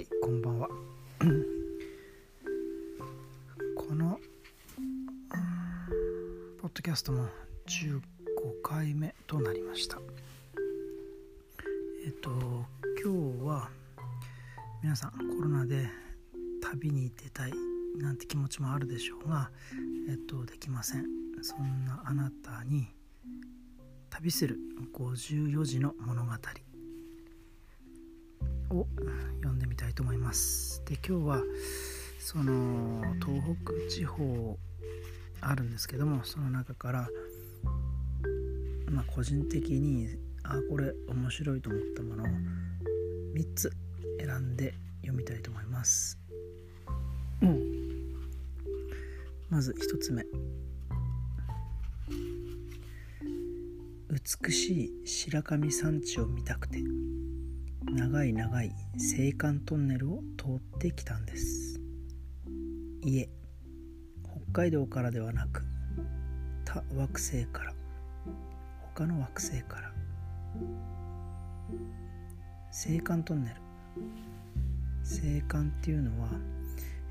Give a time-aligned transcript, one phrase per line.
[0.00, 0.68] はいこんばんは。
[3.76, 4.18] この
[6.58, 7.28] ポッドキャストも
[7.66, 8.00] 15
[8.62, 9.98] 回目となりました。
[12.06, 12.30] えっと
[13.04, 13.68] 今日は
[14.82, 15.90] 皆さんコロナで
[16.62, 17.52] 旅に出たい
[17.98, 19.50] なんて気持ちもあるでしょうが
[20.08, 21.04] えっとできません。
[21.42, 22.88] そんなあなたに
[24.08, 24.56] 旅する
[24.94, 26.32] 54時の物語。
[28.70, 28.86] を
[29.36, 30.82] 読んでみたいと思います。
[30.86, 31.42] で今日は
[32.18, 34.58] その東北地方
[35.40, 37.08] あるんですけどもその中から
[38.90, 42.26] まあ個人的にあこれ面白いと思ったものを
[43.34, 43.72] 3つ
[44.18, 46.18] 選んで読みたいと思います、
[47.42, 48.14] うん、
[49.48, 50.24] まず1つ目。
[54.42, 56.78] 美しい白神山地を見たくて
[57.94, 60.46] 長い長い青函トンネルを通
[60.76, 61.80] ってきたんです。
[63.04, 63.28] いえ
[64.52, 65.64] 北海道からではなく
[66.64, 67.74] 他惑星から。
[68.94, 69.92] 他の惑星から。
[72.70, 73.56] 青函トンネル。
[75.02, 76.28] 青函っていうのは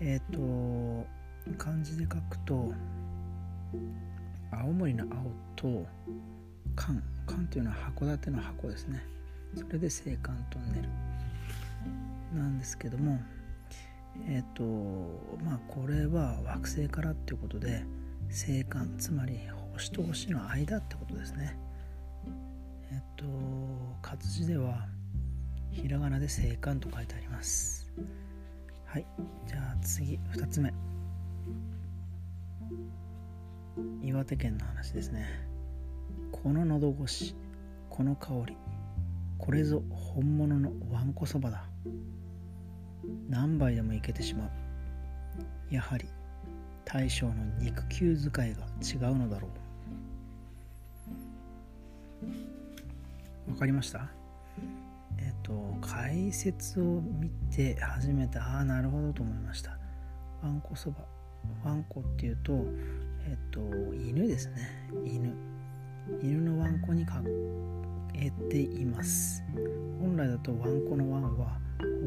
[0.00, 1.06] えっ、ー、と
[1.56, 2.72] 漢字で書くと
[4.50, 5.10] 青森の青
[5.54, 5.86] と
[6.74, 9.13] 缶缶っていうのは函館の箱ですね。
[9.56, 10.88] それで青函トンネル。
[12.34, 13.20] なんですけども
[14.26, 14.64] えっ、ー、と
[15.44, 17.84] まあこれは惑星からっていうことで
[18.28, 19.38] 青函つまり
[19.72, 21.56] 星と星の間ってことですね。
[22.90, 23.24] えっ、ー、と
[24.02, 24.86] 活字では
[25.70, 27.90] ひらがなで青函と書いてあります。
[28.86, 29.06] はい
[29.46, 30.72] じゃあ次2つ目。
[34.02, 35.26] 岩手県の話ですね。
[36.30, 37.36] この喉越し
[37.90, 38.56] この香り。
[39.44, 41.66] これぞ本物のわんこそばだ。
[43.28, 45.74] 何杯でもいけてしまう。
[45.74, 46.06] やはり
[46.86, 49.48] 大将の肉球使いが違うのだろ
[53.46, 53.50] う。
[53.50, 54.08] わかりました？
[55.18, 55.52] えっ、と
[55.82, 59.76] 解説を見て初めてああなるほどと思いました。
[60.42, 61.04] わんこそば。
[61.62, 62.64] わんこっていうと
[63.28, 63.60] えっ、と
[63.92, 64.88] 犬ですね。
[65.04, 65.34] 犬。
[66.22, 67.20] 犬のわんこにか
[68.50, 69.42] ています。
[70.00, 71.58] 本来だとワンコのワンは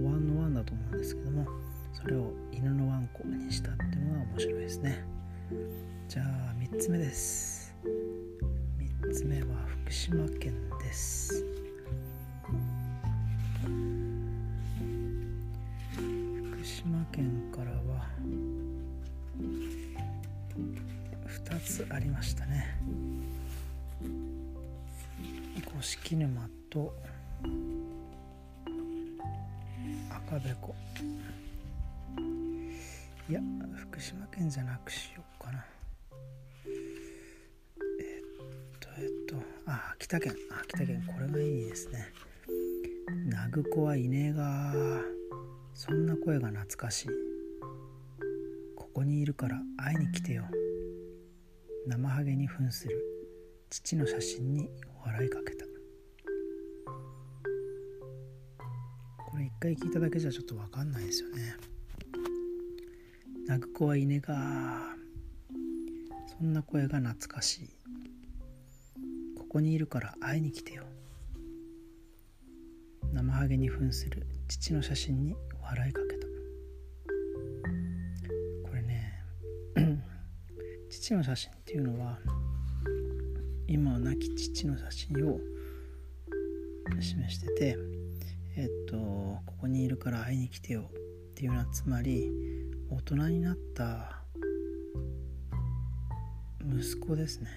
[0.02, 1.48] お椀のワンだと思うんですけども
[1.94, 5.04] それを犬のワンコにしたっていうのが面白いですね。
[6.08, 7.76] じゃあ3つ目です。
[9.02, 9.48] 3つ目は
[9.84, 11.46] 福島県です。
[16.52, 18.08] 福島県からは
[21.28, 22.78] 2つありましたね。
[25.80, 26.92] 五沼と
[30.10, 30.74] 赤べこ。
[33.30, 33.40] いや
[33.76, 35.64] 福島県じゃなくしようかな。
[36.66, 36.74] えっ
[38.80, 39.36] とえっと
[39.68, 40.34] あ秋田県。
[40.64, 41.04] 秋田県。
[41.06, 42.12] これがいいですね。
[43.28, 44.74] なぐこはいねえが
[45.76, 47.10] そんな声が懐かしい。
[48.76, 50.46] ここにいるから会いに来てよ。
[51.86, 53.00] 生ハゲに扮する
[53.70, 54.68] 父の写真に
[55.06, 55.67] 笑いかけた。
[59.60, 61.56] 回聞いただけじゃちょっと分かんないですよね。
[63.48, 64.36] 泣く子は稲が
[66.38, 67.70] そんな声が懐かしい。
[69.36, 70.84] ここにいるから会いに来てよ。
[73.12, 76.28] 生ハゲに扮する父の写真に笑いかけた。
[78.70, 79.24] これね
[80.92, 82.20] 父の写真っていうのは
[83.68, 85.40] 今は亡き父の写真を
[87.00, 87.97] 示してて
[88.60, 92.32] えっとここにいるから会いに来てよっていうのはつまり
[92.90, 94.24] 大人になった
[96.66, 97.50] 息子ですね。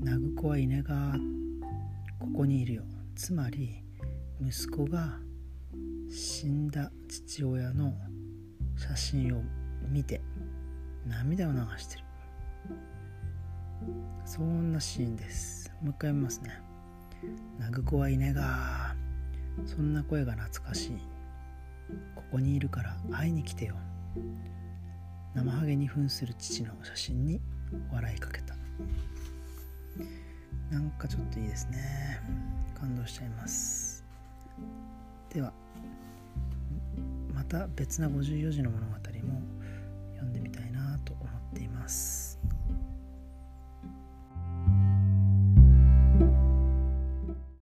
[0.00, 1.14] ナグコは稲が
[2.18, 2.82] ここにいるよ。
[3.14, 3.84] つまり
[4.40, 5.20] 息子が
[6.10, 7.94] 死んだ父親の
[8.76, 9.42] 写真を
[9.88, 10.20] 見て
[11.06, 12.04] 涙を流してる。
[14.24, 15.70] そんなシーンです。
[15.80, 16.71] もう一回読みますね。
[17.58, 18.94] なぐ子はいねが
[19.66, 20.90] そんな声が懐かしい
[22.14, 23.74] ここにいるから会いに来てよ
[25.34, 27.40] 生ハゲに扮する父の写真に
[27.92, 28.54] 笑いかけた
[30.72, 32.18] なんかちょっといいですね。
[32.80, 34.02] 感動しちゃいます。
[35.28, 35.52] では
[37.34, 38.98] また別な54時の物語も
[40.14, 42.21] 読んでみたいなと思っています。